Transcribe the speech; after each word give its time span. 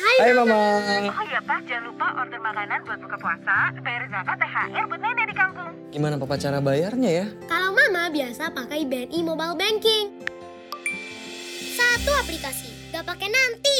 Hai 0.00 0.32
Mama. 0.32 0.56
Oh 1.12 1.24
iya 1.28 1.40
Pak, 1.44 1.68
jangan 1.68 1.84
lupa 1.92 2.06
order 2.16 2.40
makanan 2.40 2.80
buat 2.88 2.98
buka 3.04 3.16
puasa, 3.20 3.56
bayar 3.84 4.08
zakat, 4.08 4.36
THR 4.40 4.84
buat 4.88 5.00
nenek 5.04 5.26
di 5.28 5.34
kampung. 5.36 5.70
Gimana 5.92 6.16
Papa 6.16 6.40
cara 6.40 6.58
bayarnya 6.64 7.10
ya? 7.12 7.26
Kalau 7.44 7.76
Mama 7.76 8.08
biasa 8.08 8.48
pakai 8.56 8.88
BNI 8.88 9.20
Mobile 9.20 9.56
Banking. 9.60 10.06
Satu 11.76 12.10
aplikasi, 12.24 12.92
gak 12.94 13.04
pakai 13.04 13.28
nanti. 13.28 13.78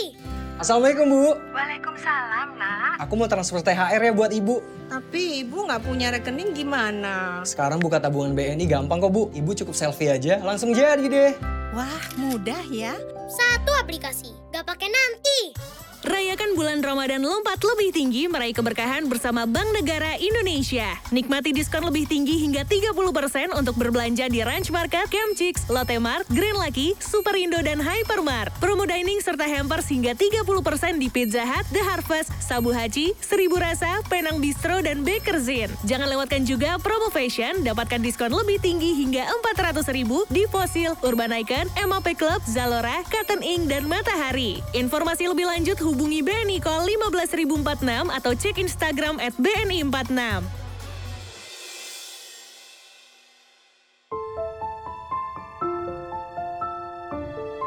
Assalamualaikum 0.60 1.08
Bu. 1.08 1.32
Waalaikumsalam 1.56 2.48
nak. 2.60 3.00
Aku 3.00 3.16
mau 3.16 3.26
transfer 3.26 3.64
THR 3.64 4.02
ya 4.04 4.12
buat 4.12 4.30
Ibu. 4.36 4.56
Tapi 4.92 5.40
ibu 5.40 5.64
nggak 5.64 5.88
punya 5.88 6.12
rekening 6.12 6.52
gimana? 6.52 7.40
Sekarang 7.48 7.80
buka 7.80 7.96
tabungan 7.96 8.36
BNI 8.36 8.68
gampang 8.68 9.00
kok 9.00 9.08
Bu. 9.08 9.32
Ibu 9.32 9.56
cukup 9.64 9.72
selfie 9.72 10.12
aja, 10.12 10.36
langsung 10.44 10.76
jadi 10.76 11.02
deh. 11.08 11.32
Wah, 11.72 12.04
mudah 12.20 12.60
ya. 12.68 12.92
Satu 13.32 13.72
aplikasi, 13.80 14.28
gak 14.52 14.68
pakai 14.68 14.92
nanti. 14.92 15.56
Rayakan 16.02 16.58
bulan 16.58 16.82
Ramadan 16.82 17.22
lompat 17.22 17.62
lebih 17.62 17.94
tinggi 17.94 18.26
meraih 18.26 18.50
keberkahan 18.50 19.06
bersama 19.06 19.46
Bank 19.46 19.70
Negara 19.70 20.18
Indonesia. 20.18 20.98
Nikmati 21.14 21.54
diskon 21.54 21.86
lebih 21.86 22.10
tinggi 22.10 22.42
hingga 22.42 22.66
30% 22.66 23.54
untuk 23.54 23.78
berbelanja 23.78 24.26
di 24.26 24.42
Ranch 24.42 24.74
Market, 24.74 25.06
Camp 25.06 25.38
Chicks, 25.38 25.70
Lotte 25.70 26.02
Mart, 26.02 26.26
Green 26.34 26.58
Lucky, 26.58 26.98
Superindo, 26.98 27.62
dan 27.62 27.78
Hypermart. 27.78 28.50
Promo 28.58 28.82
dining 28.82 29.22
serta 29.22 29.46
hampers 29.46 29.86
hingga 29.86 30.18
30% 30.18 30.98
di 30.98 31.06
Pizza 31.06 31.46
Hut, 31.46 31.70
The 31.70 31.86
Harvest, 31.86 32.34
Sabu 32.42 32.74
Haji, 32.74 33.14
Seribu 33.22 33.62
Rasa, 33.62 34.02
Penang 34.10 34.42
Bistro, 34.42 34.82
dan 34.82 35.06
Bakerzin. 35.06 35.70
Jangan 35.86 36.10
lewatkan 36.10 36.42
juga 36.42 36.82
promo 36.82 37.14
fashion, 37.14 37.62
dapatkan 37.62 38.02
diskon 38.02 38.34
lebih 38.34 38.58
tinggi 38.58 38.98
hingga 38.98 39.30
400 39.54 39.86
ribu 39.94 40.26
di 40.34 40.50
Fossil, 40.50 40.98
Urban 41.06 41.30
Icon, 41.46 41.70
MAP 41.78 42.18
Club, 42.18 42.42
Zalora, 42.50 43.06
Cotton 43.06 43.46
Ink, 43.46 43.70
dan 43.70 43.86
Matahari. 43.86 44.58
Informasi 44.74 45.30
lebih 45.30 45.46
lanjut 45.46 45.78
hubungi 45.92 46.24
BNI 46.24 46.56
Call 46.64 46.88
15046 46.88 48.08
atau 48.08 48.32
cek 48.32 48.56
Instagram 48.64 49.20
at 49.20 49.36
BNI46. 49.36 50.40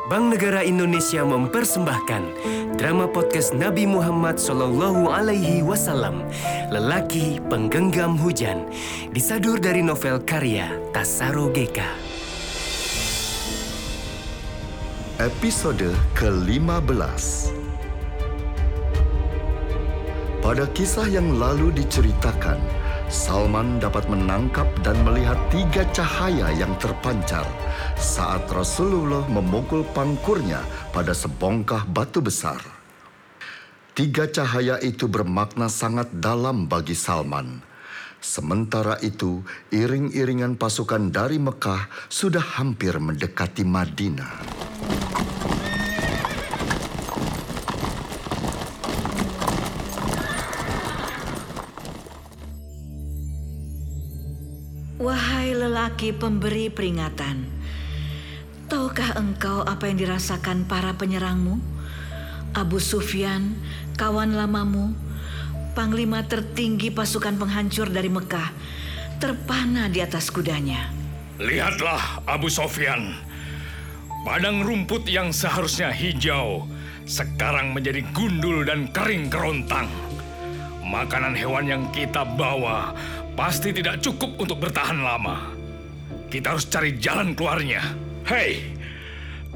Bank 0.05 0.37
Negara 0.37 0.61
Indonesia 0.61 1.25
mempersembahkan 1.25 2.23
drama 2.77 3.09
podcast 3.09 3.57
Nabi 3.57 3.89
Muhammad 3.89 4.37
Sallallahu 4.37 5.09
Alaihi 5.09 5.65
Wasallam, 5.65 6.21
Lelaki 6.69 7.41
Penggenggam 7.49 8.13
Hujan, 8.13 8.69
disadur 9.09 9.57
dari 9.57 9.81
novel 9.81 10.21
karya 10.21 10.69
Tasaro 10.93 11.49
Geka. 11.49 11.89
Episode 15.17 15.89
ke-15 16.13 17.54
Pada 20.45 20.69
kisah 20.77 21.09
yang 21.09 21.41
lalu 21.41 21.73
diceritakan, 21.73 22.61
Salman 23.09 23.81
dapat 23.81 24.05
menangkap 24.05 24.69
dan 24.85 24.93
melihat 25.01 25.41
tiga 25.49 25.81
cahaya 25.89 26.53
yang 26.53 26.69
terpancar 26.77 27.49
saat 27.97 28.45
Rasulullah 28.53 29.25
memukul 29.25 29.81
pangkurnya 29.97 30.61
pada 30.93 31.17
sebongkah 31.17 31.89
batu 31.89 32.21
besar. 32.21 32.61
Tiga 33.97 34.29
cahaya 34.29 34.77
itu 34.85 35.09
bermakna 35.09 35.65
sangat 35.65 36.13
dalam 36.13 36.69
bagi 36.69 36.93
Salman. 36.93 37.65
Sementara 38.21 39.01
itu, 39.01 39.41
iring-iringan 39.73 40.61
pasukan 40.61 41.09
dari 41.09 41.41
Mekah 41.41 41.89
sudah 42.05 42.61
hampir 42.61 42.93
mendekati 43.01 43.65
Madinah. 43.65 44.45
Lelaki 55.85 56.17
pemberi 56.17 56.73
peringatan, 56.73 57.45
tahukah 58.65 59.21
engkau 59.21 59.61
apa 59.61 59.85
yang 59.85 60.01
dirasakan 60.01 60.65
para 60.65 60.97
penyerangmu? 60.97 61.61
Abu 62.57 62.81
Sufyan, 62.81 63.53
kawan 63.93 64.33
lamamu, 64.33 64.97
panglima 65.77 66.25
tertinggi 66.25 66.89
pasukan 66.89 67.37
penghancur 67.37 67.93
dari 67.93 68.09
Mekah, 68.09 68.49
terpana 69.21 69.85
di 69.85 70.01
atas 70.01 70.33
kudanya. 70.33 70.89
Lihatlah 71.37 72.25
Abu 72.25 72.49
Sofyan. 72.49 73.21
Padang 74.25 74.65
rumput 74.65 75.05
yang 75.05 75.29
seharusnya 75.29 75.93
hijau 75.93 76.65
sekarang 77.05 77.77
menjadi 77.77 78.01
gundul 78.09 78.65
dan 78.65 78.89
kering 78.89 79.29
kerontang. 79.29 79.85
Makanan 80.81 81.37
hewan 81.37 81.69
yang 81.69 81.83
kita 81.93 82.25
bawa 82.25 82.89
pasti 83.37 83.69
tidak 83.69 84.01
cukup 84.01 84.33
untuk 84.41 84.65
bertahan 84.65 85.05
lama. 85.05 85.54
Kita 86.35 86.51
harus 86.51 86.67
cari 86.67 86.99
jalan 86.99 87.31
keluarnya. 87.31 87.79
Hei, 88.27 88.59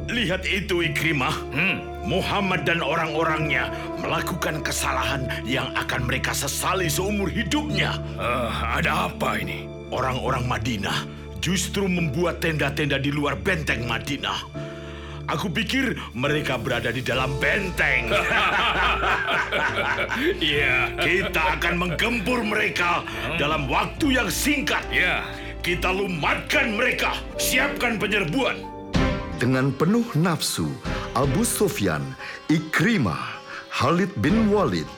lihat 0.07 0.47
itu 0.47 0.79
Ikrimah. 0.79 1.35
Hmm, 1.51 2.07
Muhammad 2.07 2.63
dan 2.63 2.79
orang-orangnya 2.79 3.67
melakukan 3.99 4.63
kesalahan 4.63 5.27
yang 5.43 5.75
akan 5.75 6.07
mereka 6.07 6.31
sesali 6.31 6.87
seumur 6.87 7.27
hidupnya. 7.27 7.99
eh, 8.15 8.51
ada 8.79 9.11
apa 9.11 9.43
ini? 9.43 9.67
Orang-orang 9.91 10.47
Madinah 10.47 11.03
justru 11.43 11.83
membuat 11.83 12.39
tenda-tenda 12.39 12.95
di 12.95 13.11
luar 13.11 13.35
benteng 13.35 13.83
Madinah. 13.83 14.39
Aku 15.35 15.51
pikir 15.51 15.99
mereka 16.15 16.55
berada 16.55 16.95
di 16.95 17.03
dalam 17.03 17.35
benteng. 17.43 18.07
Iya, 20.39 20.95
Kita 20.95 21.59
akan 21.59 21.75
menggempur 21.75 22.39
mereka 22.47 23.03
dalam 23.35 23.67
waktu 23.67 24.15
yang 24.15 24.31
singkat. 24.31 24.87
ya. 24.95 25.27
Kita 25.69 25.93
lumatkan 25.93 26.73
mereka. 26.73 27.13
Siapkan 27.37 28.01
penyerbuan. 28.01 28.57
Dengan 29.37 29.69
penuh 29.69 30.01
nafsu, 30.17 30.65
Abu 31.13 31.45
Sufyan, 31.45 32.01
Ikrimah, 32.49 33.37
Khalid 33.69 34.09
bin 34.17 34.49
Walid, 34.49 34.89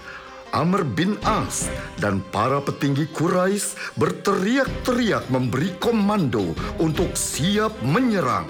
Amr 0.55 0.87
bin 0.87 1.19
As, 1.27 1.67
dan 1.99 2.23
para 2.31 2.63
petinggi 2.63 3.03
Quraisy 3.11 3.99
berteriak-teriak 3.99 5.27
memberi 5.27 5.75
komando 5.83 6.55
untuk 6.79 7.19
siap 7.19 7.75
menyerang. 7.83 8.47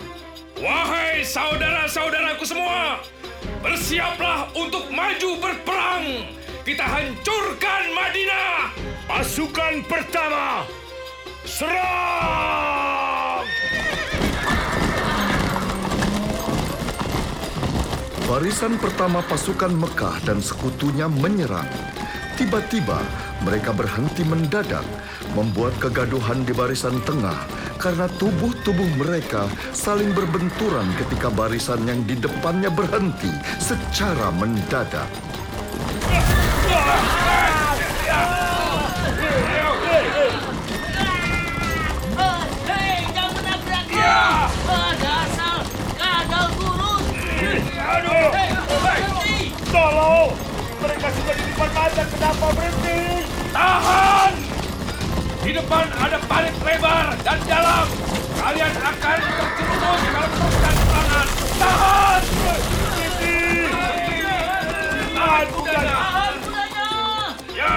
Wahai 0.62 1.26
saudara-saudaraku 1.26 2.46
semua, 2.46 3.02
bersiaplah 3.66 4.46
untuk 4.54 4.94
maju 4.94 5.42
berperang. 5.42 6.30
Kita 6.70 6.86
hancurkan 6.86 7.98
Madinah. 7.98 8.70
Pasukan 9.10 9.82
pertama, 9.90 10.70
serang! 11.52 13.46
Barisan 18.32 18.80
pertama 18.80 19.20
pasukan 19.28 19.76
Mekah 19.76 20.24
dan 20.24 20.40
sekutunya 20.40 21.12
menyerang. 21.12 21.68
Tiba-tiba 22.40 23.04
mereka 23.44 23.76
berhenti 23.76 24.24
mendadak, 24.24 24.88
membuat 25.36 25.76
kegaduhan 25.84 26.48
di 26.48 26.56
barisan 26.56 26.96
tengah 27.04 27.38
karena 27.76 28.08
tubuh-tubuh 28.16 28.88
mereka 28.96 29.52
saling 29.76 30.16
berbenturan 30.16 30.88
ketika 30.96 31.28
barisan 31.28 31.84
yang 31.84 32.00
di 32.08 32.16
depannya 32.16 32.72
berhenti 32.72 33.30
secara 33.60 34.32
mendadak. 34.32 35.10
Tolong! 49.72 50.32
Mereka 50.82 51.08
sudah 51.16 51.34
di 51.34 51.44
depan 51.48 51.70
mata, 51.72 52.04
kenapa 52.04 52.46
berhenti? 52.52 53.02
Tahan! 53.56 54.34
Di 55.42 55.52
depan 55.56 55.86
ada 55.96 56.18
parit 56.28 56.56
lebar 56.62 57.16
dan 57.24 57.40
dalam. 57.48 57.88
Kalian 58.36 58.74
akan 58.74 59.20
terjerumus 59.22 60.02
dalam 60.04 60.30
perusahaan 60.30 60.76
serangan. 60.76 61.28
Tahan! 61.56 62.22
Tahan 65.12 65.46
kudanya! 65.56 65.96
Tahan 65.96 66.34
kudanya. 66.44 66.88
Ya, 67.54 67.76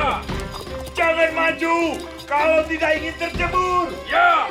Jangan 0.93 1.31
maju 1.31 1.77
kalau 2.25 2.61
tidak 2.67 2.91
ingin 2.99 3.15
terjebur! 3.21 3.87
ya. 4.09 4.49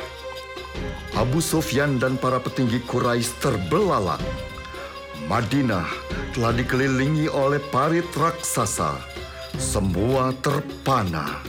Abu 1.14 1.38
Sufyan 1.38 2.02
dan 2.02 2.18
para 2.18 2.42
petinggi 2.42 2.82
Quraisy 2.82 3.38
terbelalak. 3.38 4.18
Madinah 5.24 5.88
telah 6.36 6.52
dikelilingi 6.52 7.32
oleh 7.32 7.56
parit 7.72 8.04
raksasa. 8.12 8.92
Semua 9.56 10.36
terpana. 10.44 11.40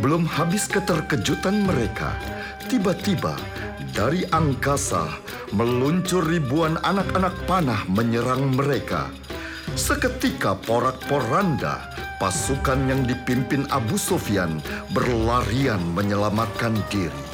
Belum 0.00 0.24
habis 0.24 0.64
keterkejutan 0.64 1.60
mereka, 1.60 2.16
tiba-tiba 2.72 3.36
dari 3.92 4.24
angkasa 4.32 5.12
meluncur 5.52 6.24
ribuan 6.24 6.80
anak-anak 6.80 7.36
panah 7.44 7.84
menyerang 7.84 8.48
mereka. 8.56 9.12
Seketika 9.76 10.56
porak-poranda 10.56 11.84
pasukan 12.16 12.80
yang 12.88 13.04
dipimpin 13.04 13.68
Abu 13.68 14.00
Sofyan 14.00 14.64
berlarian 14.96 15.84
menyelamatkan 15.92 16.80
diri. 16.88 17.29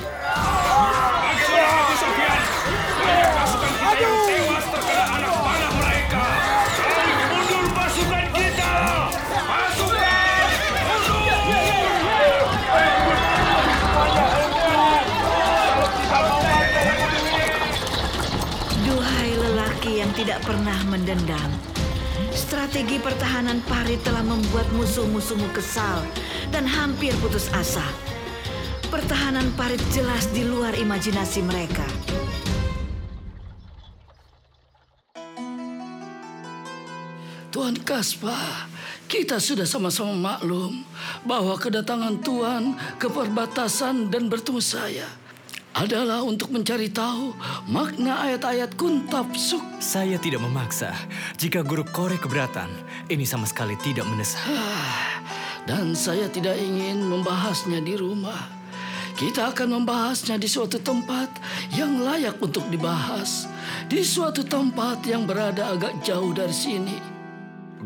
Pernah 20.56 20.88
mendendam. 20.88 21.52
Strategi 22.32 22.96
pertahanan 22.96 23.60
Parit 23.68 24.00
telah 24.00 24.24
membuat 24.24 24.64
musuh-musuhmu 24.72 25.52
kesal 25.52 26.00
dan 26.48 26.64
hampir 26.64 27.12
putus 27.20 27.52
asa. 27.52 27.84
Pertahanan 28.88 29.52
Parit 29.52 29.84
jelas 29.92 30.32
di 30.32 30.48
luar 30.48 30.72
imajinasi 30.72 31.44
mereka. 31.44 31.84
Tuan 37.52 37.76
Kaspa, 37.84 38.64
kita 39.12 39.36
sudah 39.36 39.68
sama-sama 39.68 40.40
maklum 40.40 40.88
bahwa 41.28 41.52
kedatangan 41.60 42.24
Tuan 42.24 42.80
ke 42.96 43.12
perbatasan 43.12 44.08
dan 44.08 44.32
bertemu 44.32 44.64
saya 44.64 45.25
adalah 45.76 46.24
untuk 46.24 46.48
mencari 46.48 46.88
tahu 46.88 47.36
makna 47.68 48.24
ayat-ayat 48.24 48.72
Kuntab 48.80 49.28
Suk. 49.36 49.60
Saya 49.76 50.16
tidak 50.16 50.40
memaksa. 50.40 50.96
Jika 51.36 51.60
guru 51.60 51.84
Kore 51.84 52.16
keberatan, 52.16 52.72
ini 53.12 53.28
sama 53.28 53.44
sekali 53.44 53.76
tidak 53.84 54.08
mendesak. 54.08 54.40
Dan 55.68 55.92
saya 55.92 56.32
tidak 56.32 56.56
ingin 56.56 57.04
membahasnya 57.04 57.84
di 57.84 57.92
rumah. 57.92 58.56
Kita 59.20 59.52
akan 59.52 59.80
membahasnya 59.80 60.40
di 60.40 60.48
suatu 60.48 60.80
tempat 60.80 61.28
yang 61.76 62.00
layak 62.00 62.40
untuk 62.40 62.64
dibahas. 62.72 63.44
Di 63.84 64.00
suatu 64.00 64.44
tempat 64.48 65.04
yang 65.04 65.28
berada 65.28 65.76
agak 65.76 66.00
jauh 66.00 66.32
dari 66.32 66.56
sini. 66.56 66.96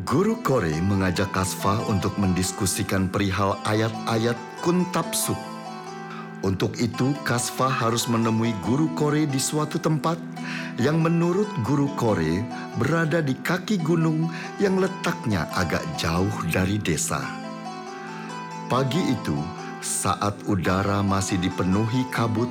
Guru 0.06 0.38
Kore 0.46 0.74
mengajak 0.78 1.34
Kasfa 1.34 1.82
untuk 1.90 2.14
mendiskusikan 2.22 3.10
perihal 3.10 3.58
ayat-ayat 3.66 4.38
Kuntab 4.62 5.10
Suk. 5.10 5.49
Untuk 6.40 6.80
itu, 6.80 7.12
Kasfa 7.20 7.68
harus 7.68 8.08
menemui 8.08 8.56
guru 8.64 8.88
Kore 8.96 9.28
di 9.28 9.36
suatu 9.36 9.76
tempat 9.76 10.16
yang 10.80 10.96
menurut 10.96 11.48
guru 11.60 11.92
Kore 12.00 12.40
berada 12.80 13.20
di 13.20 13.36
kaki 13.36 13.76
gunung 13.84 14.32
yang 14.56 14.80
letaknya 14.80 15.44
agak 15.52 15.84
jauh 16.00 16.32
dari 16.48 16.80
desa. 16.80 17.20
Pagi 18.72 19.02
itu, 19.12 19.36
saat 19.84 20.32
udara 20.48 21.04
masih 21.04 21.36
dipenuhi 21.36 22.08
kabut, 22.08 22.48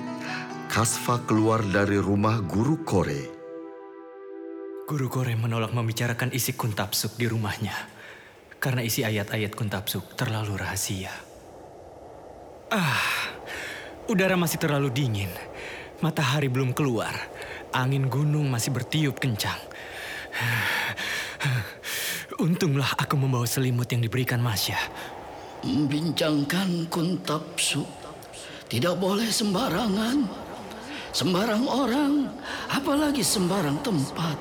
Kasfa 0.69 1.17
keluar 1.25 1.65
dari 1.65 1.97
rumah 1.97 2.37
guru 2.45 2.77
Kore. 2.85 3.25
Guru 4.85 5.09
Kore 5.09 5.33
menolak 5.33 5.73
membicarakan 5.73 6.29
isi 6.29 6.53
Kuntapsuk 6.53 7.17
di 7.17 7.25
rumahnya 7.25 7.73
karena 8.61 8.85
isi 8.85 9.01
ayat-ayat 9.01 9.57
Kuntapsuk 9.57 10.13
terlalu 10.13 10.59
rahasia. 10.59 11.13
Ah, 12.69 13.01
udara 14.09 14.33
masih 14.33 14.57
terlalu 14.57 14.89
dingin. 14.89 15.31
Matahari 16.01 16.49
belum 16.49 16.73
keluar. 16.73 17.13
Angin 17.69 18.09
gunung 18.09 18.49
masih 18.49 18.73
bertiup 18.73 19.21
kencang. 19.21 19.61
Untunglah 22.41 22.97
aku 22.97 23.13
membawa 23.19 23.45
selimut 23.45 23.85
yang 23.93 24.01
diberikan 24.01 24.41
Masya. 24.41 24.79
Membincangkan 25.61 26.87
Kuntab 26.89 27.59
Suk 27.61 27.87
tidak 28.71 28.97
boleh 28.97 29.27
sembarangan. 29.27 30.47
Sembarang 31.09 31.65
orang, 31.65 32.29
apalagi 32.69 33.25
sembarang 33.25 33.81
tempat. 33.81 34.37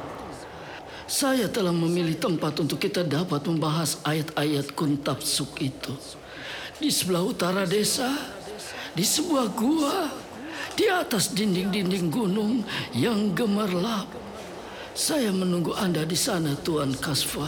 Saya 1.09 1.49
telah 1.49 1.73
memilih 1.73 2.21
tempat 2.21 2.61
untuk 2.61 2.77
kita 2.77 3.01
dapat 3.09 3.41
membahas 3.49 4.05
ayat-ayat 4.05 4.77
Kuntab 4.77 5.25
Suk 5.25 5.57
itu. 5.65 5.97
Di 6.77 6.93
sebelah 6.93 7.25
utara 7.25 7.65
desa, 7.65 8.38
di 8.99 9.07
sebuah 9.07 9.55
gua, 9.55 10.11
di 10.75 10.91
atas 10.91 11.31
dinding-dinding 11.31 12.11
gunung 12.11 12.67
yang 12.91 13.31
gemerlap. 13.31 14.11
Saya 14.99 15.31
menunggu 15.31 15.71
Anda 15.79 16.03
di 16.03 16.19
sana, 16.19 16.59
Tuan 16.59 16.99
Kasfa. 16.99 17.47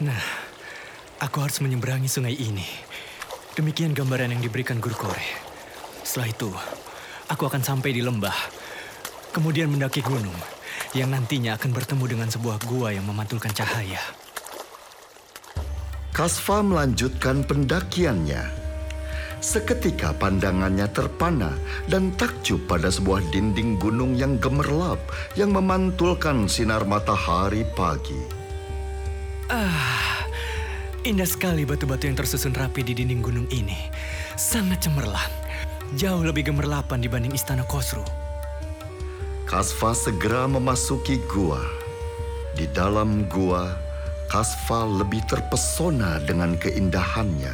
Nah, 0.00 0.24
aku 1.20 1.36
harus 1.44 1.60
menyeberangi 1.60 2.08
sungai 2.08 2.32
ini. 2.32 2.64
Demikian 3.52 3.92
gambaran 3.92 4.32
yang 4.32 4.40
diberikan 4.40 4.80
Guru 4.80 4.96
Kore. 4.96 5.28
Setelah 6.00 6.32
itu, 6.32 6.48
aku 7.28 7.44
akan 7.44 7.60
sampai 7.60 7.92
di 7.92 8.00
lembah. 8.00 8.64
Kemudian 9.36 9.68
mendaki 9.68 10.00
gunung 10.00 10.40
yang 10.96 11.12
nantinya 11.12 11.60
akan 11.60 11.76
bertemu 11.76 12.04
dengan 12.08 12.28
sebuah 12.32 12.64
gua 12.64 12.96
yang 12.96 13.04
memantulkan 13.04 13.52
cahaya. 13.52 14.21
Kasfa 16.12 16.60
melanjutkan 16.60 17.40
pendakiannya. 17.40 18.44
Seketika 19.40 20.12
pandangannya 20.12 20.84
terpana 20.92 21.56
dan 21.88 22.12
takjub 22.20 22.68
pada 22.68 22.92
sebuah 22.92 23.24
dinding 23.32 23.80
gunung 23.80 24.12
yang 24.12 24.36
gemerlap 24.36 25.00
yang 25.40 25.56
memantulkan 25.56 26.44
sinar 26.52 26.84
matahari 26.84 27.64
pagi. 27.72 28.20
Ah, 29.48 30.28
indah 31.00 31.24
sekali 31.24 31.64
batu-batu 31.64 32.04
yang 32.04 32.14
tersusun 32.20 32.52
rapi 32.52 32.84
di 32.84 32.92
dinding 32.92 33.24
gunung 33.24 33.48
ini. 33.48 33.88
Sangat 34.36 34.84
cemerlang. 34.84 35.32
Jauh 35.96 36.20
lebih 36.20 36.52
gemerlapan 36.52 37.00
dibanding 37.00 37.32
istana 37.32 37.64
Khosrow. 37.64 38.04
Kasfa 39.48 39.96
segera 39.96 40.44
memasuki 40.44 41.16
gua. 41.24 41.64
Di 42.52 42.68
dalam 42.68 43.24
gua, 43.32 43.80
Kasfa 44.32 44.88
lebih 44.88 45.20
terpesona 45.28 46.16
dengan 46.24 46.56
keindahannya. 46.56 47.52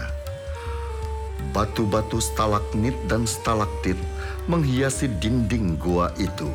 Batu-batu 1.51 2.23
stalagmit 2.23 2.95
dan 3.11 3.27
stalaktit 3.27 3.99
menghiasi 4.47 5.11
dinding 5.19 5.75
gua 5.75 6.15
itu. 6.23 6.47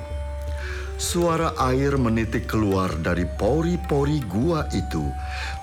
Suara 0.95 1.51
air 1.67 1.99
menitik 1.99 2.47
keluar 2.47 2.87
dari 3.03 3.27
pori-pori 3.35 4.23
gua 4.31 4.63
itu, 4.71 5.03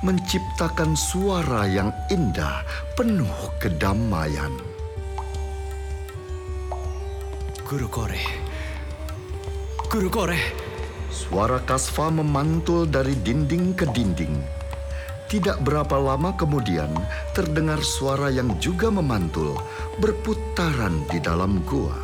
menciptakan 0.05 0.93
suara 0.93 1.65
yang 1.65 1.89
indah, 2.13 2.61
penuh 3.01 3.57
kedamaian. 3.57 4.53
Guru 7.65 7.89
Kore. 7.89 8.25
Guru 9.89 10.11
Kore. 10.13 10.70
Suara 11.11 11.59
Kasfa 11.67 12.07
memantul 12.07 12.87
dari 12.87 13.19
dinding 13.19 13.75
ke 13.75 13.83
dinding. 13.91 14.39
Tidak 15.27 15.59
berapa 15.67 15.99
lama 15.99 16.31
kemudian, 16.39 16.91
terdengar 17.35 17.83
suara 17.83 18.31
yang 18.31 18.55
juga 18.63 18.95
memantul, 18.95 19.59
berputaran 19.99 21.03
di 21.11 21.19
dalam 21.19 21.67
gua. 21.67 21.99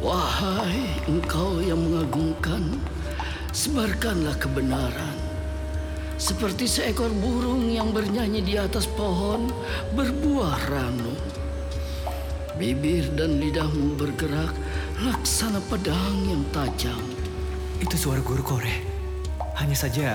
Wahai 0.00 0.96
engkau 1.04 1.60
yang 1.60 1.80
mengagumkan, 1.80 2.80
sebarkanlah 3.52 4.36
kebenaran. 4.40 5.16
Seperti 6.16 6.64
seekor 6.64 7.12
burung 7.20 7.68
yang 7.68 7.92
bernyanyi 7.92 8.40
di 8.40 8.54
atas 8.56 8.88
pohon 8.88 9.52
berbuah 9.92 10.72
ranu. 10.72 11.12
Bibir 12.56 13.12
dan 13.12 13.36
lidahmu 13.36 13.96
bergerak 14.00 14.56
laksana 15.04 15.60
pedang 15.68 16.16
yang 16.28 16.44
tajam. 16.52 17.21
Itu 17.82 17.98
suara 17.98 18.22
Guru 18.22 18.46
Kore. 18.46 18.70
Hanya 19.58 19.74
saja 19.74 20.14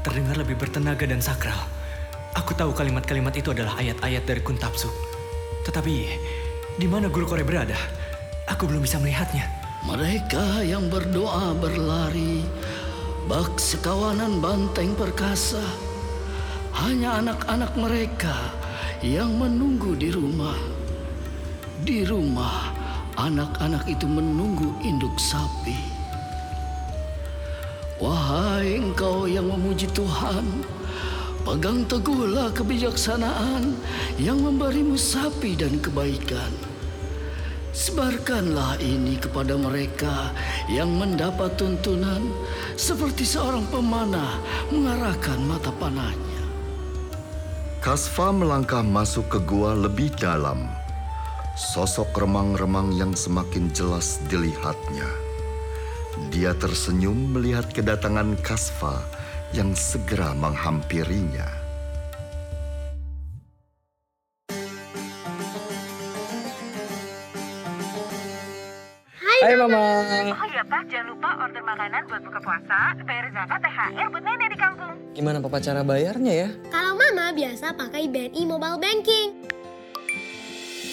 terdengar 0.00 0.40
lebih 0.40 0.56
bertenaga 0.56 1.04
dan 1.04 1.20
sakral. 1.20 1.68
Aku 2.32 2.56
tahu 2.56 2.72
kalimat-kalimat 2.72 3.36
itu 3.36 3.52
adalah 3.52 3.76
ayat-ayat 3.76 4.24
dari 4.24 4.40
Kuntapsuk. 4.40 4.96
Tetapi, 5.68 5.96
di 6.80 6.88
mana 6.88 7.12
Guru 7.12 7.28
Kore 7.28 7.44
berada? 7.44 7.76
Aku 8.48 8.64
belum 8.64 8.80
bisa 8.80 8.96
melihatnya. 8.96 9.44
Mereka 9.84 10.64
yang 10.64 10.88
berdoa 10.88 11.52
berlari, 11.52 12.48
bak 13.28 13.60
sekawanan 13.60 14.40
banteng 14.40 14.96
perkasa. 14.96 15.60
Hanya 16.80 17.20
anak-anak 17.20 17.76
mereka 17.76 18.56
yang 19.04 19.36
menunggu 19.36 19.92
di 19.92 20.08
rumah. 20.08 20.56
Di 21.84 22.08
rumah, 22.08 22.72
anak-anak 23.20 23.84
itu 23.84 24.08
menunggu 24.08 24.72
induk 24.80 25.12
sapi. 25.20 25.95
Wahai 27.96 28.76
engkau 28.76 29.24
yang 29.24 29.48
memuji 29.48 29.88
Tuhan, 29.96 30.44
pegang 31.48 31.88
teguhlah 31.88 32.52
kebijaksanaan 32.52 33.72
yang 34.20 34.36
memberimu 34.36 35.00
sapi 35.00 35.56
dan 35.56 35.80
kebaikan. 35.80 36.52
Sebarkanlah 37.72 38.80
ini 38.84 39.16
kepada 39.16 39.56
mereka 39.56 40.32
yang 40.68 40.92
mendapat 40.92 41.56
tuntunan 41.56 42.20
seperti 42.76 43.24
seorang 43.24 43.64
pemanah 43.72 44.44
mengarahkan 44.68 45.40
mata 45.44 45.72
panahnya. 45.80 46.44
Kasfa 47.80 48.28
melangkah 48.28 48.84
masuk 48.84 49.28
ke 49.32 49.38
gua 49.40 49.72
lebih 49.72 50.12
dalam. 50.20 50.68
Sosok 51.56 52.12
remang-remang 52.12 52.92
yang 52.92 53.16
semakin 53.16 53.72
jelas 53.72 54.20
dilihatnya. 54.28 55.25
Dia 56.32 56.56
tersenyum 56.56 57.36
melihat 57.36 57.68
kedatangan 57.68 58.40
Kasfa 58.40 59.04
yang 59.52 59.76
segera 59.76 60.32
menghampirinya. 60.32 61.44
Hai 69.44 69.52
Mama. 69.60 69.76
Oh 70.32 70.48
iya 70.48 70.64
Pak, 70.64 70.88
jangan 70.88 71.06
lupa 71.12 71.30
order 71.36 71.60
makanan 71.60 72.02
buat 72.08 72.22
buka 72.24 72.40
puasa, 72.40 72.96
bayar 73.04 73.28
zakat, 73.36 73.60
THR 73.60 74.08
buat 74.08 74.24
nenek 74.24 74.48
di 74.48 74.58
kampung. 74.58 74.96
Gimana 75.12 75.44
Papa 75.44 75.60
cara 75.60 75.84
bayarnya 75.84 76.32
ya? 76.32 76.48
Kalau 76.72 76.96
Mama 76.96 77.36
biasa 77.36 77.76
pakai 77.76 78.08
BNI 78.08 78.42
Mobile 78.48 78.80
Banking. 78.80 79.36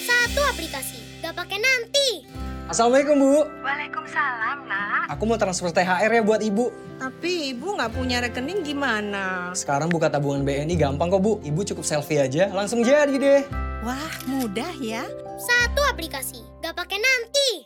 Satu 0.03 0.43
aplikasi, 0.51 1.23
gak 1.23 1.31
pakai 1.39 1.63
nanti. 1.63 2.27
Assalamualaikum 2.67 3.15
Bu. 3.15 3.35
Waalaikumsalam, 3.63 4.67
nak. 4.67 4.82
Aku 5.23 5.31
mau 5.31 5.39
transfer 5.39 5.71
THR 5.71 6.19
ya 6.19 6.19
buat 6.19 6.43
Ibu. 6.43 6.99
Tapi 6.99 7.55
ibu 7.55 7.79
nggak 7.79 7.95
punya 7.95 8.19
rekening 8.19 8.59
gimana? 8.59 9.55
Sekarang 9.55 9.87
buka 9.87 10.11
tabungan 10.11 10.43
BNI 10.43 10.75
gampang 10.75 11.07
kok 11.07 11.23
Bu. 11.23 11.39
Ibu 11.39 11.63
cukup 11.63 11.87
selfie 11.87 12.19
aja, 12.19 12.51
langsung 12.51 12.83
jadi 12.83 13.15
deh. 13.15 13.47
Wah, 13.87 14.11
mudah 14.27 14.75
ya. 14.83 15.07
Satu 15.39 15.79
aplikasi, 15.87 16.43
gak 16.59 16.75
pakai 16.75 16.99
nanti. 16.99 17.63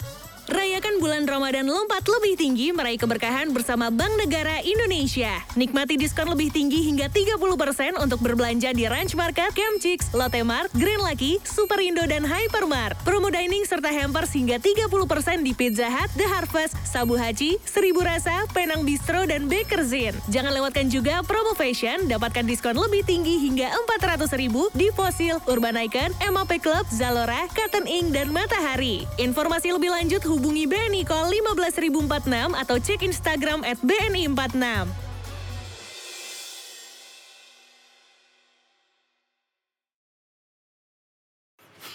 Rayakan 0.48 1.04
bulan 1.04 1.28
Ramadan 1.28 1.68
lompat 1.68 2.08
lebih 2.08 2.40
tinggi 2.40 2.72
meraih 2.72 2.96
keberkahan 2.96 3.52
bersama 3.52 3.92
Bank 3.92 4.16
Negara 4.16 4.64
Indonesia. 4.64 5.44
Nikmati 5.60 6.00
diskon 6.00 6.32
lebih 6.32 6.56
tinggi 6.56 6.88
hingga 6.88 7.12
30% 7.12 8.00
untuk 8.00 8.24
berbelanja 8.24 8.72
di 8.72 8.88
Ranch 8.88 9.12
Market, 9.12 9.52
Camp 9.52 9.76
Chicks, 9.84 10.08
Lotte 10.16 10.40
Mart, 10.48 10.72
Green 10.72 11.04
Lucky, 11.04 11.44
Superindo, 11.44 12.00
dan 12.08 12.24
Hypermart. 12.24 12.96
Promo 13.04 13.28
dining 13.28 13.68
serta 13.68 13.92
hampers 13.92 14.32
hingga 14.32 14.56
30% 14.56 15.44
di 15.44 15.52
Pizza 15.52 15.92
Hut, 15.92 16.16
The 16.16 16.24
Harvest, 16.24 16.80
Sabu 16.88 17.20
Haji, 17.20 17.60
Seribu 17.68 18.08
Rasa, 18.08 18.48
Penang 18.56 18.88
Bistro, 18.88 19.28
dan 19.28 19.52
Bakerzin. 19.52 20.16
Jangan 20.32 20.56
lewatkan 20.56 20.88
juga 20.88 21.28
promo 21.28 21.60
fashion, 21.60 22.08
dapatkan 22.08 22.48
diskon 22.48 22.80
lebih 22.80 23.04
tinggi 23.04 23.36
hingga 23.36 23.68
400 24.00 24.32
ribu 24.40 24.72
di 24.72 24.96
Fossil, 24.96 25.44
Urban 25.44 25.76
Icon, 25.76 26.16
MAP 26.24 26.64
Club, 26.64 26.88
Zalora, 26.88 27.52
Cotton 27.52 27.84
Ink, 27.84 28.16
dan 28.16 28.32
Matahari. 28.32 29.04
Informasi 29.20 29.76
lebih 29.76 29.92
lanjut 29.92 30.24
hubungi 30.38 30.70
BNI 30.70 31.02
Call 31.02 31.34
15046 31.34 32.54
atau 32.54 32.78
cek 32.78 33.02
Instagram 33.02 33.66
at 33.66 33.82
BNI46. 33.82 34.86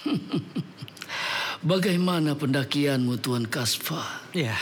Bagaimana 1.63 2.35
pendakianmu 2.35 3.23
Tuan 3.23 3.47
Kasfa? 3.47 4.03
Ya, 4.35 4.59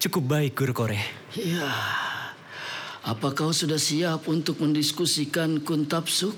cukup 0.00 0.24
baik 0.24 0.56
Guru 0.56 0.72
Kore. 0.72 0.96
Ya, 1.36 1.68
apa 3.04 3.36
kau 3.36 3.52
sudah 3.52 3.76
siap 3.76 4.24
untuk 4.32 4.64
mendiskusikan 4.64 5.60
Kuntapsuk? 5.60 6.32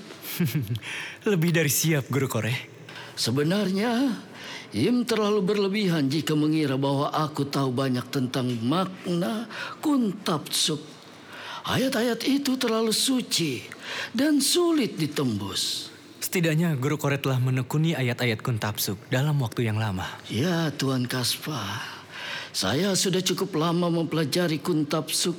Lebih 1.31 1.55
dari 1.55 1.71
siap 1.71 2.11
Guru 2.11 2.27
Kore. 2.27 2.51
Sebenarnya, 3.15 4.11
Im 4.75 5.07
terlalu 5.07 5.39
berlebihan 5.43 6.11
jika 6.11 6.35
mengira 6.35 6.75
bahwa 6.75 7.07
aku 7.15 7.47
tahu 7.47 7.71
banyak 7.71 8.03
tentang 8.11 8.51
makna 8.59 9.47
Kuntapsuk. 9.79 10.83
Ayat-ayat 11.67 12.23
itu 12.27 12.55
terlalu 12.59 12.91
suci 12.91 13.63
dan 14.11 14.39
sulit 14.43 14.99
ditembus. 14.99 15.91
Setidaknya 16.19 16.75
Guru 16.75 16.99
Kore 16.99 17.15
telah 17.15 17.39
menekuni 17.39 17.95
ayat-ayat 17.95 18.43
Kuntapsuk 18.43 18.99
dalam 19.07 19.39
waktu 19.39 19.71
yang 19.71 19.79
lama. 19.79 20.07
Ya, 20.27 20.67
Tuan 20.75 21.07
Kaspa. 21.07 21.79
Saya 22.51 22.91
sudah 22.95 23.23
cukup 23.23 23.55
lama 23.55 23.87
mempelajari 23.87 24.59
Kuntapsuk. 24.59 25.35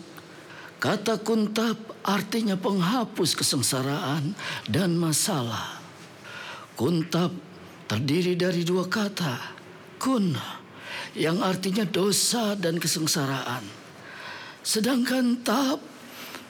Kata 0.78 1.18
kuntap 1.18 1.75
artinya 2.06 2.54
penghapus 2.54 3.35
kesengsaraan 3.35 4.30
dan 4.70 4.94
masalah. 4.94 5.82
Kuntap 6.78 7.35
terdiri 7.88 8.37
dari 8.37 8.62
dua 8.62 8.87
kata. 8.87 9.57
Kun 9.99 10.37
yang 11.18 11.42
artinya 11.42 11.83
dosa 11.88 12.54
dan 12.54 12.78
kesengsaraan. 12.78 13.64
Sedangkan 14.62 15.40
tap 15.42 15.80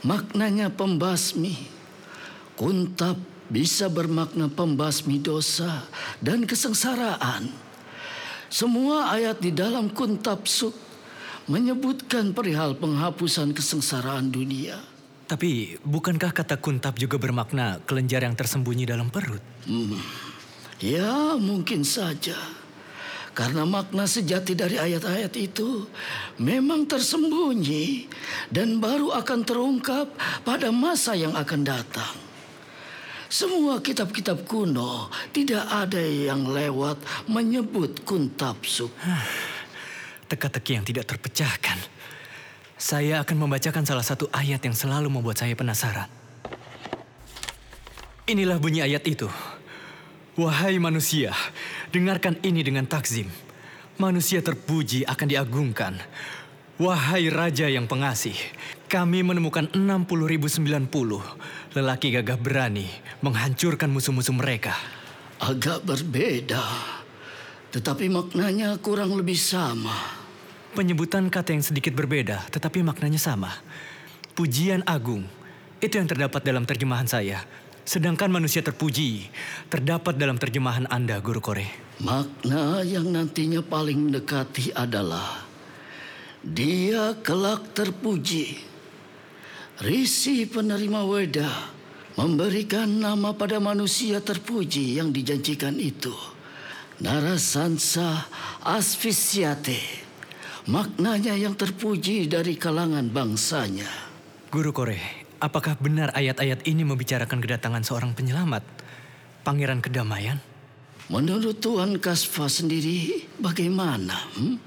maknanya 0.03 0.69
pembasmi. 0.69 1.57
Kuntap 2.59 3.17
bisa 3.49 3.87
bermakna 3.89 4.51
pembasmi 4.51 5.23
dosa 5.23 5.87
dan 6.19 6.45
kesengsaraan. 6.45 7.49
Semua 8.51 9.15
ayat 9.15 9.39
di 9.39 9.55
dalam 9.55 9.95
Kuntapsuk 9.95 10.75
menyebutkan 11.49 12.37
perihal 12.37 12.77
penghapusan 12.77 13.57
kesengsaraan 13.57 14.29
dunia. 14.29 14.77
Tapi 15.29 15.77
bukankah 15.85 16.33
kata 16.33 16.57
kuntap 16.57 16.97
juga 16.97 17.21
bermakna 17.21 17.85
kelenjar 17.85 18.25
yang 18.25 18.33
tersembunyi 18.33 18.89
dalam 18.89 19.13
perut? 19.13 19.45
Hmm. 19.69 20.01
Ya, 20.79 21.35
mungkin 21.35 21.83
saja. 21.83 22.39
Karena 23.35 23.63
makna 23.63 24.03
sejati 24.07 24.59
dari 24.59 24.83
ayat-ayat 24.83 25.31
itu 25.39 25.87
memang 26.43 26.91
tersembunyi 26.91 28.11
dan 28.51 28.83
baru 28.83 29.15
akan 29.15 29.41
terungkap 29.47 30.11
pada 30.43 30.75
masa 30.75 31.15
yang 31.15 31.39
akan 31.39 31.63
datang. 31.63 32.15
Semua 33.31 33.79
kitab-kitab 33.79 34.43
kuno 34.43 35.07
tidak 35.31 35.71
ada 35.71 36.03
yang 36.03 36.51
lewat 36.51 36.99
menyebut 37.31 38.03
kuntapsuk. 38.03 38.91
Teka-teki 40.27 40.83
yang 40.83 40.87
tidak 40.89 41.07
terpecahkan. 41.07 41.79
Saya 42.75 43.23
akan 43.23 43.37
membacakan 43.47 43.87
salah 43.87 44.07
satu 44.07 44.27
ayat 44.35 44.63
yang 44.67 44.75
selalu 44.75 45.15
membuat 45.15 45.39
saya 45.39 45.55
penasaran. 45.55 46.11
Inilah 48.27 48.59
bunyi 48.59 48.83
ayat 48.83 49.05
itu. 49.07 49.31
Wahai 50.39 50.79
manusia, 50.79 51.35
dengarkan 51.91 52.39
ini 52.47 52.63
dengan 52.63 52.87
takzim. 52.87 53.27
Manusia 53.99 54.39
terpuji 54.39 55.03
akan 55.03 55.27
diagungkan. 55.27 55.99
Wahai 56.79 57.27
Raja 57.27 57.67
yang 57.67 57.91
pengasih, 57.91 58.39
kami 58.87 59.27
menemukan 59.27 59.67
60.090 59.75 60.63
lelaki 61.75 62.15
gagah 62.15 62.39
berani 62.39 62.87
menghancurkan 63.19 63.91
musuh-musuh 63.91 64.31
mereka. 64.31 64.79
Agak 65.43 65.83
berbeda, 65.83 66.63
tetapi 67.75 68.07
maknanya 68.07 68.79
kurang 68.79 69.19
lebih 69.19 69.35
sama. 69.35 70.23
Penyebutan 70.71 71.35
kata 71.35 71.59
yang 71.59 71.67
sedikit 71.67 71.99
berbeda, 71.99 72.47
tetapi 72.55 72.87
maknanya 72.87 73.19
sama. 73.19 73.59
Pujian 74.39 74.87
agung, 74.87 75.27
itu 75.83 75.99
yang 75.99 76.07
terdapat 76.07 76.47
dalam 76.47 76.63
terjemahan 76.63 77.11
saya. 77.11 77.43
Sedangkan 77.89 78.29
manusia 78.29 78.61
terpuji, 78.61 79.33
terdapat 79.73 80.21
dalam 80.21 80.37
terjemahan 80.37 80.85
Anda, 80.93 81.25
Guru 81.25 81.41
Kore. 81.41 81.65
Makna 82.05 82.85
yang 82.85 83.09
nantinya 83.09 83.65
paling 83.65 84.13
mendekati 84.13 84.77
adalah 84.77 85.49
dia 86.45 87.17
kelak 87.25 87.73
terpuji. 87.73 88.61
Risi 89.81 90.45
penerima 90.45 91.01
weda 91.09 91.49
memberikan 92.21 92.93
nama 92.93 93.33
pada 93.33 93.57
manusia 93.57 94.21
terpuji 94.21 95.01
yang 95.01 95.09
dijanjikan 95.09 95.81
itu. 95.81 96.13
Narasansa 97.01 98.29
asfisiate. 98.69 99.81
Maknanya 100.69 101.33
yang 101.41 101.57
terpuji 101.57 102.29
dari 102.29 102.53
kalangan 102.61 103.09
bangsanya. 103.09 103.89
Guru 104.53 104.77
Kore, 104.77 105.28
apakah 105.39 105.79
benar 105.79 106.11
ayat-ayat 106.15 106.67
ini 106.67 106.83
membicarakan 106.83 107.39
kedatangan 107.39 107.83
seorang 107.83 108.13
penyelamat? 108.15 108.63
Pangeran 109.43 109.83
kedamaian? 109.83 110.39
Menurut 111.09 111.63
Tuan 111.65 111.97
Kasfa 111.97 112.53
sendiri, 112.53 113.25
bagaimana? 113.41 114.15
Hmm? 114.37 114.61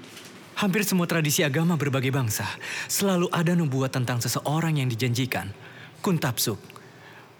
Hampir 0.58 0.82
semua 0.84 1.06
tradisi 1.06 1.40
agama 1.46 1.78
berbagai 1.78 2.10
bangsa 2.12 2.44
selalu 2.90 3.30
ada 3.32 3.54
nubuat 3.54 3.94
tentang 3.94 4.18
seseorang 4.20 4.78
yang 4.82 4.90
dijanjikan. 4.90 5.48
Kuntapsuk 6.02 6.58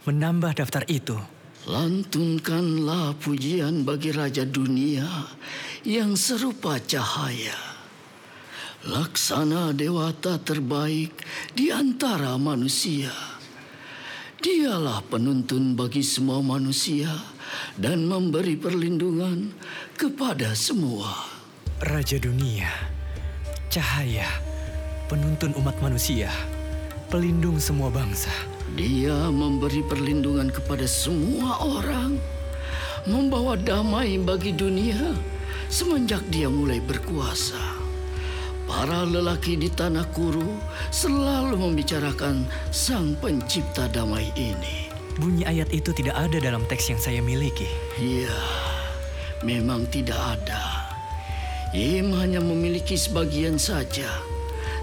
menambah 0.06 0.58
daftar 0.58 0.82
itu. 0.90 1.18
Lantunkanlah 1.66 3.14
pujian 3.22 3.86
bagi 3.86 4.10
Raja 4.10 4.42
Dunia 4.42 5.06
yang 5.86 6.18
serupa 6.18 6.82
cahaya. 6.82 7.71
Laksana 8.82 9.70
dewata 9.70 10.42
terbaik 10.42 11.14
di 11.54 11.70
antara 11.70 12.34
manusia. 12.34 13.14
Dialah 14.42 15.06
penuntun 15.06 15.78
bagi 15.78 16.02
semua 16.02 16.42
manusia 16.42 17.06
dan 17.78 18.10
memberi 18.10 18.58
perlindungan 18.58 19.54
kepada 19.94 20.50
semua. 20.58 21.14
Raja 21.78 22.18
dunia, 22.18 22.66
cahaya, 23.70 24.26
penuntun 25.06 25.54
umat 25.62 25.78
manusia, 25.78 26.34
pelindung 27.06 27.62
semua 27.62 27.86
bangsa. 27.86 28.34
Dia 28.74 29.30
memberi 29.30 29.86
perlindungan 29.86 30.50
kepada 30.50 30.90
semua 30.90 31.62
orang, 31.62 32.18
membawa 33.06 33.54
damai 33.54 34.18
bagi 34.18 34.50
dunia 34.50 35.14
semenjak 35.70 36.26
dia 36.34 36.50
mulai 36.50 36.82
berkuasa. 36.82 37.71
Para 38.72 39.04
lelaki 39.04 39.60
di 39.60 39.68
tanah 39.68 40.08
kuru 40.16 40.56
selalu 40.88 41.60
membicarakan 41.60 42.48
Sang 42.72 43.12
Pencipta 43.20 43.84
damai 43.84 44.32
ini. 44.32 44.88
Bunyi 45.20 45.44
ayat 45.44 45.68
itu 45.76 45.92
tidak 45.92 46.16
ada 46.16 46.40
dalam 46.40 46.64
teks 46.64 46.88
yang 46.88 46.96
saya 46.96 47.20
miliki. 47.20 47.68
Ya, 48.00 48.32
memang 49.44 49.84
tidak 49.92 50.16
ada. 50.16 50.88
Im 51.76 52.16
hanya 52.16 52.40
memiliki 52.40 52.96
sebagian 52.96 53.60
saja. 53.60 54.08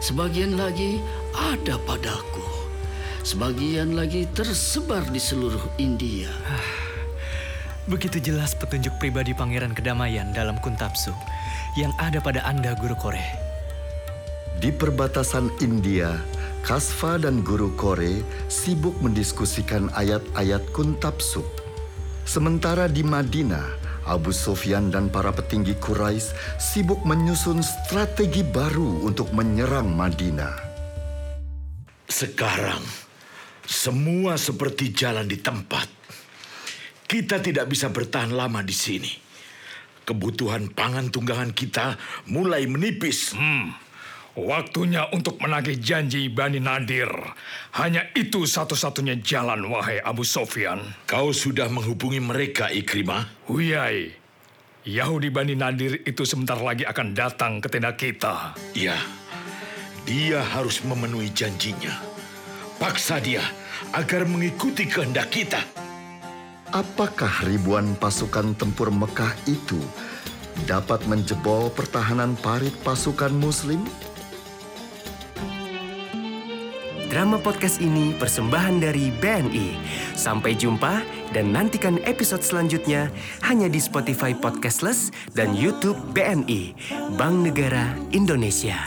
Sebagian 0.06 0.54
lagi 0.54 1.02
ada 1.34 1.82
padaku. 1.82 2.46
Sebagian 3.26 3.98
lagi 3.98 4.30
tersebar 4.38 5.02
di 5.10 5.18
seluruh 5.18 5.66
India. 5.82 6.30
Begitu 7.90 8.22
jelas 8.22 8.54
petunjuk 8.54 8.94
pribadi 9.02 9.34
Pangeran 9.34 9.74
Kedamaian 9.74 10.30
dalam 10.30 10.62
Kuntapsuk 10.62 11.18
yang 11.74 11.90
ada 11.98 12.22
pada 12.22 12.46
Anda, 12.46 12.78
Guru 12.78 12.94
Kore. 12.94 13.49
Di 14.60 14.76
perbatasan 14.76 15.56
India, 15.64 16.20
Kasva 16.68 17.16
dan 17.16 17.40
Guru 17.48 17.72
Kore 17.80 18.20
sibuk 18.52 18.92
mendiskusikan 19.00 19.88
ayat-ayat 19.96 20.60
Kuntapsuk. 20.76 21.48
Sementara 22.28 22.92
di 22.92 23.00
Madinah, 23.00 23.64
Abu 24.04 24.36
Sufyan 24.36 24.92
dan 24.92 25.08
para 25.08 25.32
petinggi 25.32 25.80
Quraisy 25.80 26.60
sibuk 26.60 27.00
menyusun 27.08 27.64
strategi 27.64 28.44
baru 28.44 29.08
untuk 29.08 29.32
menyerang 29.32 29.96
Madinah. 29.96 30.60
Sekarang, 32.12 32.84
semua 33.64 34.36
seperti 34.36 34.92
jalan 34.92 35.24
di 35.24 35.40
tempat. 35.40 35.88
Kita 37.08 37.40
tidak 37.40 37.72
bisa 37.72 37.88
bertahan 37.88 38.36
lama 38.36 38.60
di 38.60 38.76
sini. 38.76 39.14
Kebutuhan 40.04 40.76
pangan 40.76 41.08
tunggangan 41.08 41.56
kita 41.56 41.96
mulai 42.28 42.68
menipis. 42.68 43.32
Hmm, 43.40 43.88
waktunya 44.38 45.08
untuk 45.10 45.42
menagih 45.42 45.80
janji 45.80 46.30
Bani 46.30 46.62
Nadir. 46.62 47.10
Hanya 47.78 48.10
itu 48.14 48.46
satu-satunya 48.46 49.22
jalan, 49.24 49.66
wahai 49.70 50.02
Abu 50.02 50.22
Sofyan. 50.22 50.82
Kau 51.10 51.34
sudah 51.34 51.70
menghubungi 51.72 52.22
mereka, 52.22 52.70
Ikrimah? 52.70 53.50
Huyai, 53.50 54.14
Yahudi 54.86 55.30
Bani 55.30 55.54
Nadir 55.54 56.02
itu 56.06 56.24
sebentar 56.26 56.58
lagi 56.58 56.88
akan 56.88 57.14
datang 57.14 57.60
ke 57.60 57.68
tenda 57.68 57.94
kita. 57.94 58.58
Ya, 58.74 58.98
dia 60.08 60.42
harus 60.42 60.82
memenuhi 60.82 61.30
janjinya. 61.30 62.00
Paksa 62.80 63.20
dia 63.20 63.44
agar 63.92 64.24
mengikuti 64.24 64.88
kehendak 64.88 65.30
kita. 65.30 65.60
Apakah 66.70 67.44
ribuan 67.50 67.98
pasukan 67.98 68.54
tempur 68.54 68.94
Mekah 68.94 69.34
itu 69.50 69.82
dapat 70.70 71.02
menjebol 71.10 71.74
pertahanan 71.74 72.38
parit 72.40 72.74
pasukan 72.86 73.34
Muslim? 73.34 73.84
Drama 77.10 77.42
podcast 77.42 77.82
ini 77.82 78.14
persembahan 78.14 78.86
dari 78.86 79.10
BNI. 79.10 79.74
Sampai 80.14 80.54
jumpa 80.54 81.02
dan 81.34 81.50
nantikan 81.50 81.98
episode 82.06 82.46
selanjutnya 82.46 83.10
hanya 83.42 83.66
di 83.66 83.82
Spotify 83.82 84.30
Podcastless 84.38 85.10
dan 85.34 85.58
YouTube 85.58 85.98
BNI, 86.14 86.78
Bank 87.18 87.50
Negara 87.50 87.98
Indonesia. 88.14 88.78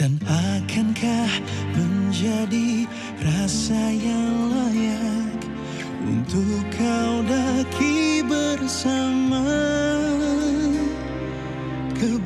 Dan 0.00 0.16
akankah 0.24 1.28
menjadi 1.76 2.88
rasa 3.20 3.92
yang 3.92 4.48
layak 4.48 5.44
untuk 6.08 6.64
kau 6.72 7.20
daki 7.28 8.24
bersama? 8.24 9.44
Ke 12.00 12.16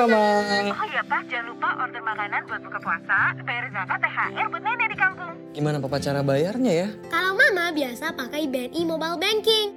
Mama. 0.00 0.72
Oh 0.72 0.86
iya 0.88 1.04
Pak, 1.04 1.28
jangan 1.28 1.52
lupa 1.52 1.68
order 1.76 2.00
makanan 2.00 2.40
buat 2.48 2.60
buka 2.64 2.78
puasa, 2.80 3.36
bayar 3.44 3.68
zakat, 3.68 4.00
THR 4.00 4.46
buat 4.48 4.62
nenek 4.64 4.88
di 4.88 4.96
kampung. 4.96 5.32
Gimana 5.52 5.76
Papa 5.76 6.00
cara 6.00 6.24
bayarnya 6.24 6.72
ya? 6.72 6.88
Kalau 7.12 7.36
Mama 7.36 7.68
biasa 7.68 8.16
pakai 8.16 8.48
BNI 8.48 8.80
Mobile 8.88 9.20
Banking. 9.20 9.68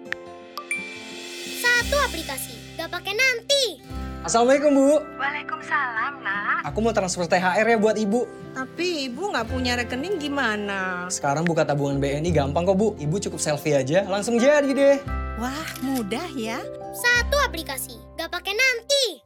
Satu 1.59 1.95
aplikasi, 2.07 2.79
gak 2.79 2.87
pakai 2.87 3.11
nanti. 3.11 3.83
Assalamualaikum 4.23 4.71
Bu. 4.71 5.03
Waalaikumsalam, 5.19 6.23
nak. 6.23 6.63
Aku 6.71 6.79
mau 6.79 6.95
transfer 6.95 7.27
THR 7.27 7.67
ya 7.67 7.75
buat 7.75 7.99
Ibu. 7.99 8.23
Tapi 8.55 9.11
ibu 9.11 9.27
nggak 9.27 9.51
punya 9.51 9.75
rekening 9.75 10.15
gimana? 10.15 11.11
Sekarang 11.11 11.43
buka 11.43 11.67
tabungan 11.67 11.99
BNI 11.99 12.31
gampang 12.31 12.63
kok 12.63 12.79
Bu. 12.79 12.95
Ibu 12.95 13.19
cukup 13.19 13.43
selfie 13.43 13.75
aja, 13.75 14.07
langsung 14.07 14.39
jadi 14.39 14.71
deh. 14.71 15.03
Wah, 15.35 15.67
mudah 15.83 16.31
ya. 16.39 16.63
Satu 16.95 17.35
aplikasi, 17.43 17.99
gak 18.15 18.31
pakai 18.31 18.55
nanti. 18.55 19.19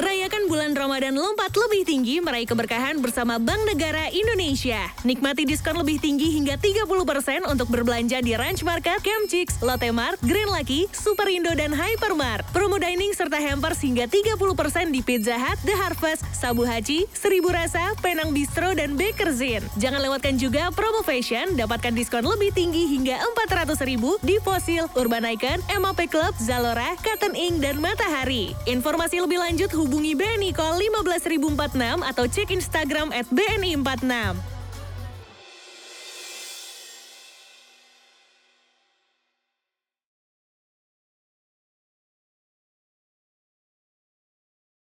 Rayakan 0.00 0.48
bulan 0.48 0.72
Ramadan 0.72 1.12
lompat 1.12 1.52
lebih 1.52 1.84
tinggi 1.84 2.24
meraih 2.24 2.48
keberkahan 2.48 3.04
bersama 3.04 3.36
Bank 3.36 3.68
Negara 3.68 4.08
Indonesia. 4.08 4.88
Nikmati 5.04 5.44
diskon 5.44 5.76
lebih 5.76 6.00
tinggi 6.00 6.40
hingga 6.40 6.56
30% 6.56 7.44
untuk 7.44 7.68
berbelanja 7.68 8.24
di 8.24 8.32
Ranch 8.32 8.64
Market, 8.64 8.96
Camp 9.04 9.28
Chicks, 9.28 9.60
Lotte 9.60 9.92
Mart, 9.92 10.16
Green 10.24 10.48
Lucky, 10.48 10.88
Superindo, 10.88 11.52
dan 11.52 11.76
Hypermart. 11.76 12.48
Promo 12.48 12.80
dining 12.80 13.12
serta 13.12 13.44
hampers 13.44 13.84
hingga 13.84 14.08
30% 14.08 14.88
di 14.88 15.04
Pizza 15.04 15.36
Hut, 15.36 15.60
The 15.68 15.76
Harvest, 15.76 16.24
Sabu 16.32 16.64
Haji, 16.64 17.04
Seribu 17.12 17.52
Rasa, 17.52 17.92
Penang 18.00 18.32
Bistro, 18.32 18.72
dan 18.72 18.96
Bakerzin. 18.96 19.60
Jangan 19.76 20.00
lewatkan 20.00 20.40
juga 20.40 20.72
promo 20.72 21.04
fashion, 21.04 21.60
dapatkan 21.60 21.92
diskon 21.92 22.24
lebih 22.24 22.56
tinggi 22.56 22.88
hingga 22.88 23.20
400 23.52 23.76
ribu 23.84 24.16
di 24.24 24.40
Fossil, 24.40 24.88
Urban 24.96 25.28
Icon, 25.28 25.60
MAP 25.68 26.08
Club, 26.08 26.32
Zalora, 26.40 26.96
Cotton 27.04 27.36
Ink, 27.36 27.60
dan 27.60 27.76
Matahari. 27.76 28.56
Informasi 28.64 29.20
lebih 29.20 29.36
lanjut 29.36 29.68
hubungi 29.76 29.89
BNI 29.90 30.54
Call 30.54 30.78
15046 30.78 32.06
atau 32.06 32.24
cek 32.30 32.48
Instagram 32.54 33.10
at 33.10 33.26
BNI46. 33.26 34.59